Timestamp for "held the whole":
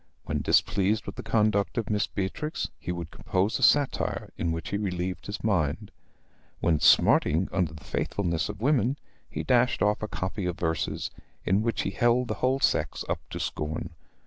11.91-12.59